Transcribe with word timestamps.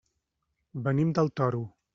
Venim 0.89 1.15
del 1.21 1.33
Toro. 1.43 1.65